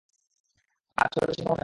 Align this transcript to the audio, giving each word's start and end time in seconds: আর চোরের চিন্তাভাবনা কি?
আর 0.97 1.07
চোরের 1.13 1.35
চিন্তাভাবনা 1.35 1.47
কি? 1.47 1.59